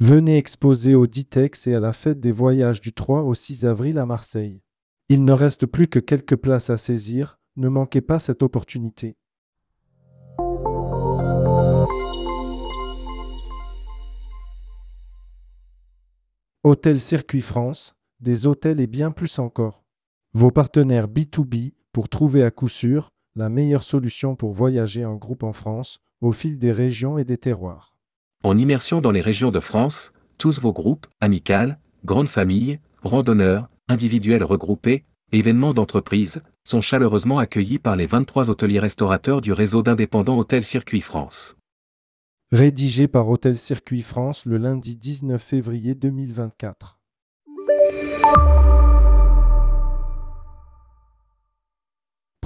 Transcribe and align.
Venez 0.00 0.36
exposer 0.36 0.94
au 0.94 1.08
Ditex 1.08 1.66
et 1.66 1.74
à 1.74 1.80
la 1.80 1.92
fête 1.92 2.20
des 2.20 2.30
voyages 2.30 2.80
du 2.80 2.92
3 2.92 3.22
au 3.22 3.34
6 3.34 3.66
avril 3.66 3.98
à 3.98 4.06
Marseille. 4.06 4.62
Il 5.08 5.24
ne 5.24 5.32
reste 5.32 5.66
plus 5.66 5.88
que 5.88 5.98
quelques 5.98 6.36
places 6.36 6.70
à 6.70 6.76
saisir, 6.76 7.40
ne 7.56 7.68
manquez 7.68 8.00
pas 8.00 8.20
cette 8.20 8.44
opportunité. 8.44 9.16
Hôtel 16.62 17.00
Circuit 17.00 17.42
France, 17.42 17.96
des 18.20 18.46
hôtels 18.46 18.78
et 18.78 18.86
bien 18.86 19.10
plus 19.10 19.40
encore. 19.40 19.82
Vos 20.32 20.52
partenaires 20.52 21.08
B2B 21.08 21.72
pour 21.90 22.08
trouver 22.08 22.44
à 22.44 22.52
coup 22.52 22.68
sûr 22.68 23.10
la 23.34 23.48
meilleure 23.48 23.82
solution 23.82 24.36
pour 24.36 24.52
voyager 24.52 25.04
en 25.04 25.16
groupe 25.16 25.42
en 25.42 25.52
France, 25.52 25.98
au 26.20 26.30
fil 26.30 26.56
des 26.56 26.70
régions 26.70 27.18
et 27.18 27.24
des 27.24 27.38
terroirs. 27.38 27.97
En 28.44 28.56
immersion 28.56 29.00
dans 29.00 29.10
les 29.10 29.20
régions 29.20 29.50
de 29.50 29.58
France, 29.58 30.12
tous 30.38 30.60
vos 30.60 30.72
groupes, 30.72 31.08
amicales, 31.20 31.80
grandes 32.04 32.28
familles, 32.28 32.78
randonneurs, 33.02 33.68
individuels 33.88 34.44
regroupés, 34.44 35.04
événements 35.32 35.74
d'entreprise, 35.74 36.40
sont 36.62 36.80
chaleureusement 36.80 37.40
accueillis 37.40 37.80
par 37.80 37.96
les 37.96 38.06
23 38.06 38.48
hôteliers 38.48 38.78
restaurateurs 38.78 39.40
du 39.40 39.52
réseau 39.52 39.82
d'indépendants 39.82 40.38
Hôtel 40.38 40.62
Circuit 40.62 41.00
France. 41.00 41.56
Rédigé 42.52 43.08
par 43.08 43.28
Hôtel 43.28 43.58
Circuit 43.58 44.02
France 44.02 44.46
le 44.46 44.56
lundi 44.56 44.96
19 44.96 45.42
février 45.42 45.96
2024. 45.96 47.00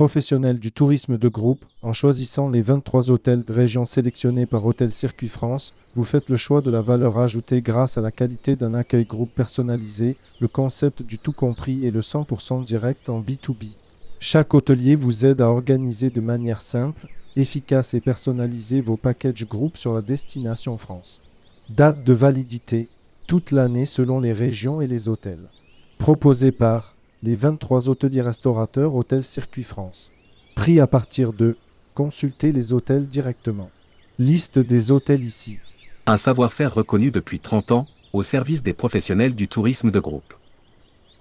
Professionnels 0.00 0.58
du 0.58 0.72
tourisme 0.72 1.18
de 1.18 1.28
groupe, 1.28 1.62
en 1.82 1.92
choisissant 1.92 2.48
les 2.48 2.62
23 2.62 3.10
hôtels 3.10 3.44
de 3.44 3.52
région 3.52 3.84
sélectionnés 3.84 4.46
par 4.46 4.64
Hôtel 4.64 4.90
Circuit 4.90 5.28
France, 5.28 5.74
vous 5.94 6.04
faites 6.04 6.30
le 6.30 6.38
choix 6.38 6.62
de 6.62 6.70
la 6.70 6.80
valeur 6.80 7.18
ajoutée 7.18 7.60
grâce 7.60 7.98
à 7.98 8.00
la 8.00 8.10
qualité 8.10 8.56
d'un 8.56 8.72
accueil 8.72 9.04
groupe 9.04 9.30
personnalisé, 9.34 10.16
le 10.40 10.48
concept 10.48 11.02
du 11.02 11.18
tout 11.18 11.32
compris 11.32 11.84
et 11.84 11.90
le 11.90 12.00
100% 12.00 12.64
direct 12.64 13.10
en 13.10 13.20
B2B. 13.20 13.76
Chaque 14.20 14.54
hôtelier 14.54 14.94
vous 14.94 15.26
aide 15.26 15.42
à 15.42 15.50
organiser 15.50 16.08
de 16.08 16.22
manière 16.22 16.62
simple, 16.62 17.06
efficace 17.36 17.92
et 17.92 18.00
personnalisée 18.00 18.80
vos 18.80 18.96
packages 18.96 19.46
groupe 19.46 19.76
sur 19.76 19.92
la 19.92 20.00
destination 20.00 20.78
France. 20.78 21.20
Date 21.68 22.04
de 22.04 22.14
validité, 22.14 22.88
toute 23.26 23.50
l'année 23.50 23.84
selon 23.84 24.18
les 24.18 24.32
régions 24.32 24.80
et 24.80 24.86
les 24.86 25.10
hôtels. 25.10 25.50
Proposé 25.98 26.52
par 26.52 26.94
les 27.22 27.34
23 27.34 27.88
hôteliers 27.90 28.22
restaurateurs 28.22 28.94
Hôtel 28.94 29.22
Circuit 29.22 29.62
France. 29.62 30.10
Prix 30.54 30.80
à 30.80 30.86
partir 30.86 31.32
de 31.32 31.56
consultez 31.94 32.50
les 32.50 32.72
hôtels 32.72 33.06
directement. 33.06 33.70
Liste 34.18 34.58
des 34.58 34.90
hôtels 34.90 35.22
ici. 35.22 35.58
Un 36.06 36.16
savoir-faire 36.16 36.74
reconnu 36.74 37.10
depuis 37.10 37.38
30 37.38 37.72
ans, 37.72 37.86
au 38.12 38.22
service 38.22 38.62
des 38.62 38.72
professionnels 38.72 39.34
du 39.34 39.48
tourisme 39.48 39.90
de 39.90 40.00
groupe. 40.00 40.34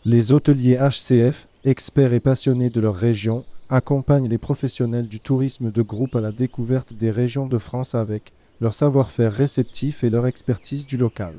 Les 0.06 0.32
hôteliers 0.32 0.78
HCF, 0.78 1.48
experts 1.66 2.14
et 2.14 2.22
passionnés 2.22 2.70
de 2.70 2.80
leur 2.80 2.96
région, 2.96 3.44
accompagnent 3.70 4.30
les 4.30 4.38
professionnels 4.38 5.08
du 5.08 5.20
tourisme 5.20 5.70
de 5.72 5.82
groupe 5.82 6.16
à 6.16 6.22
la 6.22 6.32
découverte 6.32 6.94
des 6.94 7.12
régions 7.12 7.46
de 7.46 7.58
France 7.58 7.94
avec 7.94 8.32
leur 8.62 8.74
savoir-faire 8.74 9.32
réceptif 9.32 10.04
et 10.04 10.10
leur 10.10 10.26
expertise 10.28 10.88
du 10.88 10.98
local. 10.98 11.34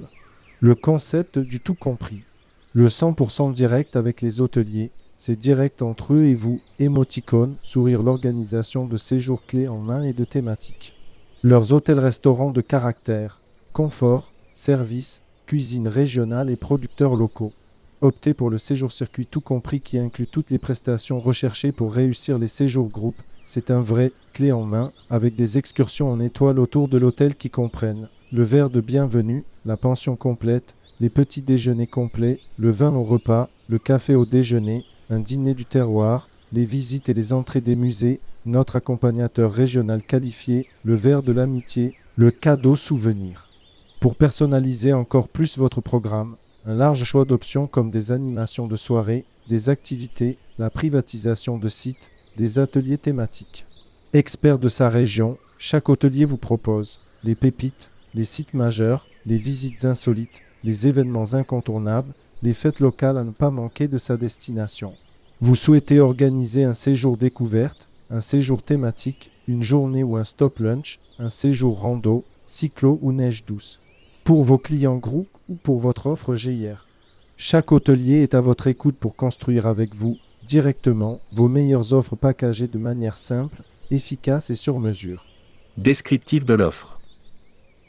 Le 0.60 0.74
concept 0.74 1.38
du 1.38 1.60
tout 1.60 1.74
compris. 1.74 2.22
Le 2.72 2.86
100% 2.86 3.52
direct 3.52 3.96
avec 3.96 4.20
les 4.20 4.40
hôteliers, 4.40 4.92
c'est 5.16 5.34
direct 5.36 5.82
entre 5.82 6.14
eux 6.14 6.26
et 6.26 6.34
vous, 6.34 6.60
émoticône, 6.78 7.56
sourire 7.62 8.00
l'organisation 8.00 8.86
de 8.86 8.96
séjours 8.96 9.44
clés 9.44 9.66
en 9.66 9.78
main 9.78 10.04
et 10.04 10.12
de 10.12 10.24
thématiques. 10.24 10.94
Leurs 11.42 11.72
hôtels-restaurants 11.72 12.52
de 12.52 12.60
caractère, 12.60 13.40
confort, 13.72 14.32
service, 14.52 15.20
cuisine 15.46 15.88
régionale 15.88 16.48
et 16.48 16.54
producteurs 16.54 17.16
locaux. 17.16 17.52
Optez 18.02 18.34
pour 18.34 18.50
le 18.50 18.58
séjour 18.58 18.92
circuit 18.92 19.26
tout 19.26 19.40
compris 19.40 19.80
qui 19.80 19.98
inclut 19.98 20.28
toutes 20.28 20.50
les 20.50 20.58
prestations 20.58 21.18
recherchées 21.18 21.72
pour 21.72 21.92
réussir 21.92 22.38
les 22.38 22.46
séjours 22.46 22.88
groupes. 22.88 23.20
C'est 23.42 23.72
un 23.72 23.80
vrai 23.80 24.12
clé 24.32 24.52
en 24.52 24.62
main 24.62 24.92
avec 25.10 25.34
des 25.34 25.58
excursions 25.58 26.12
en 26.12 26.20
étoile 26.20 26.60
autour 26.60 26.86
de 26.86 26.98
l'hôtel 26.98 27.34
qui 27.34 27.50
comprennent 27.50 28.08
le 28.32 28.44
verre 28.44 28.70
de 28.70 28.80
bienvenue, 28.80 29.42
la 29.64 29.76
pension 29.76 30.14
complète, 30.14 30.76
les 31.00 31.08
petits 31.08 31.42
déjeuners 31.42 31.86
complets, 31.86 32.40
le 32.58 32.70
vin 32.70 32.94
au 32.94 33.04
repas, 33.04 33.48
le 33.68 33.78
café 33.78 34.14
au 34.14 34.26
déjeuner, 34.26 34.84
un 35.08 35.18
dîner 35.18 35.54
du 35.54 35.64
terroir, 35.64 36.28
les 36.52 36.64
visites 36.64 37.08
et 37.08 37.14
les 37.14 37.32
entrées 37.32 37.60
des 37.60 37.76
musées, 37.76 38.20
notre 38.44 38.76
accompagnateur 38.76 39.52
régional 39.52 40.02
qualifié, 40.02 40.66
le 40.84 40.94
verre 40.94 41.22
de 41.22 41.32
l'amitié, 41.32 41.94
le 42.16 42.30
cadeau 42.30 42.76
souvenir. 42.76 43.48
Pour 44.00 44.16
personnaliser 44.16 44.92
encore 44.92 45.28
plus 45.28 45.58
votre 45.58 45.80
programme, 45.80 46.36
un 46.66 46.74
large 46.74 47.04
choix 47.04 47.24
d'options 47.24 47.66
comme 47.66 47.90
des 47.90 48.12
animations 48.12 48.66
de 48.66 48.76
soirée, 48.76 49.24
des 49.48 49.70
activités, 49.70 50.36
la 50.58 50.70
privatisation 50.70 51.58
de 51.58 51.68
sites, 51.68 52.10
des 52.36 52.58
ateliers 52.58 52.98
thématiques. 52.98 53.64
Expert 54.12 54.58
de 54.58 54.68
sa 54.68 54.88
région, 54.88 55.38
chaque 55.58 55.88
hôtelier 55.88 56.24
vous 56.24 56.36
propose 56.36 57.00
les 57.24 57.34
pépites, 57.34 57.90
les 58.14 58.24
sites 58.24 58.54
majeurs, 58.54 59.06
les 59.26 59.36
visites 59.36 59.84
insolites, 59.84 60.42
les 60.64 60.86
événements 60.86 61.34
incontournables, 61.34 62.12
les 62.42 62.54
fêtes 62.54 62.80
locales 62.80 63.18
à 63.18 63.24
ne 63.24 63.30
pas 63.30 63.50
manquer 63.50 63.88
de 63.88 63.98
sa 63.98 64.16
destination. 64.16 64.94
Vous 65.40 65.56
souhaitez 65.56 66.00
organiser 66.00 66.64
un 66.64 66.74
séjour 66.74 67.16
découverte, 67.16 67.88
un 68.10 68.20
séjour 68.20 68.62
thématique, 68.62 69.30
une 69.48 69.62
journée 69.62 70.02
ou 70.02 70.16
un 70.16 70.24
stop 70.24 70.58
lunch, 70.58 70.98
un 71.18 71.30
séjour 71.30 71.80
rando, 71.80 72.24
cyclo 72.46 72.98
ou 73.02 73.12
neige 73.12 73.44
douce. 73.46 73.80
Pour 74.24 74.44
vos 74.44 74.58
clients 74.58 74.98
groupes 74.98 75.34
ou 75.48 75.54
pour 75.54 75.80
votre 75.80 76.06
offre 76.06 76.34
GIR. 76.34 76.86
Chaque 77.36 77.72
hôtelier 77.72 78.22
est 78.22 78.34
à 78.34 78.40
votre 78.40 78.66
écoute 78.66 78.96
pour 78.96 79.16
construire 79.16 79.66
avec 79.66 79.94
vous 79.94 80.18
directement 80.46 81.20
vos 81.32 81.48
meilleures 81.48 81.92
offres 81.92 82.16
packagées 82.16 82.66
de 82.66 82.78
manière 82.78 83.16
simple, 83.16 83.62
efficace 83.90 84.50
et 84.50 84.54
sur 84.54 84.78
mesure. 84.78 85.24
Descriptif 85.78 86.44
de 86.44 86.54
l'offre 86.54 86.99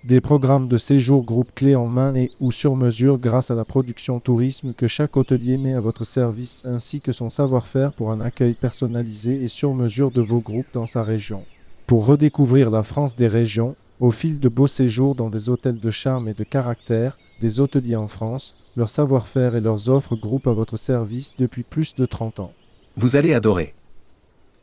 des 0.03 0.19
programmes 0.19 0.67
de 0.67 0.77
séjour 0.77 1.23
groupe 1.23 1.53
clés 1.53 1.75
en 1.75 1.85
main 1.85 2.15
et 2.15 2.31
ou 2.39 2.51
sur 2.51 2.75
mesure 2.75 3.19
grâce 3.19 3.51
à 3.51 3.55
la 3.55 3.65
production 3.65 4.19
tourisme 4.19 4.73
que 4.73 4.87
chaque 4.87 5.15
hôtelier 5.15 5.57
met 5.57 5.75
à 5.75 5.79
votre 5.79 6.03
service 6.05 6.65
ainsi 6.65 7.01
que 7.01 7.11
son 7.11 7.29
savoir-faire 7.29 7.93
pour 7.93 8.11
un 8.11 8.19
accueil 8.19 8.55
personnalisé 8.55 9.43
et 9.43 9.47
sur 9.47 9.73
mesure 9.73 10.09
de 10.09 10.21
vos 10.21 10.39
groupes 10.39 10.73
dans 10.73 10.87
sa 10.87 11.03
région. 11.03 11.43
Pour 11.85 12.05
redécouvrir 12.05 12.71
la 12.71 12.83
France 12.83 13.15
des 13.15 13.27
régions, 13.27 13.75
au 13.99 14.09
fil 14.09 14.39
de 14.39 14.49
beaux 14.49 14.67
séjours 14.67 15.13
dans 15.13 15.29
des 15.29 15.49
hôtels 15.49 15.79
de 15.79 15.91
charme 15.91 16.27
et 16.27 16.33
de 16.33 16.43
caractère, 16.43 17.19
des 17.39 17.59
hôteliers 17.59 17.95
en 17.95 18.07
France, 18.07 18.55
leur 18.75 18.89
savoir-faire 18.89 19.55
et 19.55 19.61
leurs 19.61 19.89
offres 19.89 20.15
groupent 20.15 20.47
à 20.47 20.53
votre 20.53 20.77
service 20.77 21.35
depuis 21.37 21.63
plus 21.63 21.95
de 21.95 22.05
30 22.05 22.39
ans. 22.39 22.53
Vous 22.97 23.15
allez 23.15 23.33
adorer 23.33 23.75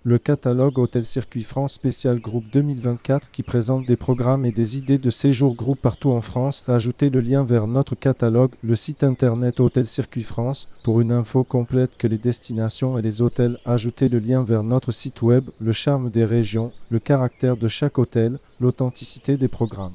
le 0.08 0.16
catalogue 0.16 0.78
Hôtel 0.78 1.04
Circuit 1.04 1.42
France 1.42 1.74
spécial 1.74 2.18
groupe 2.18 2.46
2024 2.50 3.30
qui 3.30 3.42
présente 3.42 3.84
des 3.84 3.96
programmes 3.96 4.46
et 4.46 4.52
des 4.52 4.78
idées 4.78 4.96
de 4.96 5.10
séjour 5.10 5.54
groupe 5.54 5.82
partout 5.82 6.12
en 6.12 6.22
France. 6.22 6.64
Ajoutez 6.66 7.10
le 7.10 7.20
lien 7.20 7.44
vers 7.44 7.66
notre 7.66 7.94
catalogue, 7.94 8.52
le 8.62 8.74
site 8.74 9.04
internet 9.04 9.60
Hôtel 9.60 9.86
Circuit 9.86 10.22
France 10.22 10.66
pour 10.82 11.02
une 11.02 11.12
info 11.12 11.44
complète 11.44 11.98
que 11.98 12.06
les 12.06 12.16
destinations 12.16 12.96
et 12.96 13.02
les 13.02 13.20
hôtels. 13.20 13.58
Ajoutez 13.66 14.08
le 14.08 14.18
lien 14.18 14.42
vers 14.42 14.62
notre 14.62 14.92
site 14.92 15.20
web, 15.20 15.44
le 15.60 15.72
charme 15.72 16.08
des 16.08 16.24
régions, 16.24 16.72
le 16.88 17.00
caractère 17.00 17.58
de 17.58 17.68
chaque 17.68 17.98
hôtel, 17.98 18.38
l'authenticité 18.60 19.36
des 19.36 19.48
programmes. 19.48 19.92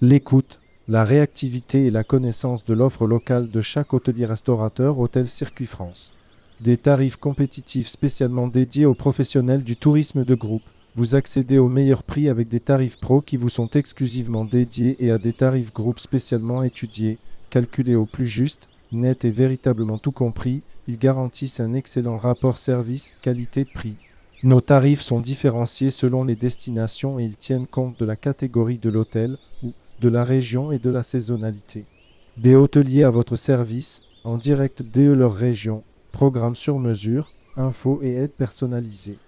L'écoute, 0.00 0.60
la 0.86 1.02
réactivité 1.02 1.86
et 1.86 1.90
la 1.90 2.04
connaissance 2.04 2.64
de 2.64 2.74
l'offre 2.74 3.04
locale 3.04 3.50
de 3.50 3.60
chaque 3.62 3.94
hôtelier 3.94 4.26
restaurateur 4.26 5.00
Hôtel 5.00 5.26
Circuit 5.26 5.66
France 5.66 6.14
des 6.60 6.76
tarifs 6.76 7.16
compétitifs 7.16 7.88
spécialement 7.88 8.46
dédiés 8.46 8.84
aux 8.84 8.94
professionnels 8.94 9.64
du 9.64 9.76
tourisme 9.76 10.24
de 10.24 10.34
groupe. 10.34 10.62
Vous 10.94 11.14
accédez 11.14 11.56
aux 11.56 11.68
meilleurs 11.68 12.02
prix 12.02 12.28
avec 12.28 12.48
des 12.48 12.60
tarifs 12.60 12.98
pro 12.98 13.22
qui 13.22 13.38
vous 13.38 13.48
sont 13.48 13.70
exclusivement 13.70 14.44
dédiés 14.44 14.96
et 14.98 15.10
à 15.10 15.16
des 15.16 15.32
tarifs 15.32 15.72
groupes 15.72 16.00
spécialement 16.00 16.62
étudiés, 16.62 17.16
calculés 17.48 17.94
au 17.94 18.04
plus 18.04 18.26
juste, 18.26 18.68
net 18.92 19.24
et 19.24 19.30
véritablement 19.30 19.98
tout 19.98 20.12
compris. 20.12 20.62
Ils 20.86 20.98
garantissent 20.98 21.60
un 21.60 21.72
excellent 21.72 22.18
rapport 22.18 22.58
service 22.58 23.16
qualité-prix. 23.22 23.94
Nos 24.42 24.60
tarifs 24.60 25.02
sont 25.02 25.20
différenciés 25.20 25.90
selon 25.90 26.24
les 26.24 26.36
destinations 26.36 27.18
et 27.18 27.24
ils 27.24 27.36
tiennent 27.36 27.66
compte 27.66 27.98
de 27.98 28.04
la 28.04 28.16
catégorie 28.16 28.78
de 28.78 28.90
l'hôtel 28.90 29.38
ou 29.62 29.72
de 30.00 30.08
la 30.08 30.24
région 30.24 30.72
et 30.72 30.78
de 30.78 30.90
la 30.90 31.02
saisonnalité. 31.02 31.84
Des 32.36 32.54
hôteliers 32.54 33.04
à 33.04 33.10
votre 33.10 33.36
service, 33.36 34.02
en 34.24 34.36
direct 34.36 34.82
dès 34.82 35.06
leur 35.14 35.34
région, 35.34 35.84
Programme 36.12 36.56
sur 36.56 36.78
mesure, 36.78 37.30
infos 37.56 38.00
et 38.02 38.14
aides 38.14 38.34
personnalisées. 38.36 39.18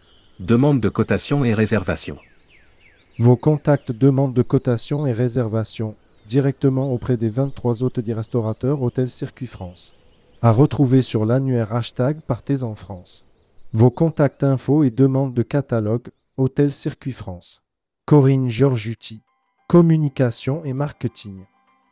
Demande 0.41 0.81
de 0.81 0.89
cotation 0.89 1.45
et 1.45 1.55
réservation. 1.55 2.19
Vos 3.19 3.37
contacts 3.37 3.93
demande 3.93 4.35
de 4.35 4.43
cotation 4.43 5.07
et 5.07 5.13
réservation 5.13 5.95
directement 6.27 6.93
auprès 6.93 7.17
des 7.17 7.29
23 7.29 7.83
hôteliers 7.83 8.15
restaurateurs 8.15 8.83
Hôtel 8.83 9.11
Circuit 9.11 9.47
France. 9.47 9.95
À 10.41 10.51
retrouver 10.51 11.03
sur 11.03 11.25
l'annuaire 11.25 11.75
hashtag 11.75 12.21
Partez 12.21 12.63
en 12.63 12.75
France. 12.75 13.27
Vos 13.73 13.91
contacts 13.91 14.45
infos 14.45 14.83
et 14.83 14.91
demandes 14.91 15.35
de 15.35 15.43
catalogue 15.43 16.09
Hôtel 16.37 16.73
Circuit 16.73 17.13
France. 17.13 17.63
Corinne 18.07 18.49
Giorgiuti. 18.49 19.23
Communication 19.69 20.65
et 20.65 20.73
marketing. 20.73 21.45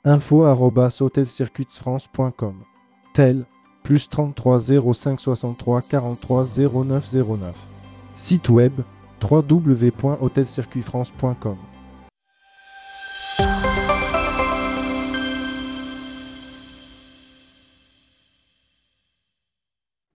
info 0.04 0.44
hotelcircuitsfrance.com 0.44 2.64
tel 3.14 3.46
plus 3.82 4.08
33 4.08 4.58
05 4.94 5.20
63 5.20 5.82
43 5.82 6.46
09 6.84 7.14
09 7.14 7.68
Site 8.14 8.48
web 8.48 8.72
www.hotelcircuitfrance.com 9.22 11.56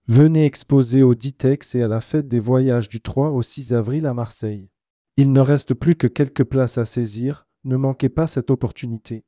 Venez 0.08 0.46
exposer 0.46 1.02
au 1.02 1.16
Ditex 1.16 1.74
et 1.74 1.82
à 1.82 1.88
la 1.88 2.00
fête 2.00 2.28
des 2.28 2.40
voyages 2.40 2.90
du 2.90 3.02
3 3.02 3.32
au 3.32 3.42
6 3.42 3.74
avril 3.74 4.06
à 4.06 4.14
Marseille. 4.14 4.70
Il 5.18 5.32
ne 5.32 5.40
reste 5.40 5.74
plus 5.74 5.96
que 5.96 6.06
quelques 6.06 6.44
places 6.44 6.78
à 6.78 6.86
saisir, 6.86 7.48
ne 7.64 7.76
manquez 7.76 8.10
pas 8.10 8.28
cette 8.28 8.52
opportunité. 8.52 9.26